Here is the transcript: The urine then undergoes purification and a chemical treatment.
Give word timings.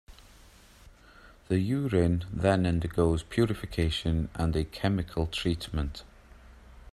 The 1.47 1.59
urine 1.59 2.23
then 2.33 2.65
undergoes 2.65 3.21
purification 3.21 4.29
and 4.33 4.55
a 4.55 4.63
chemical 4.65 5.27
treatment. 5.27 6.03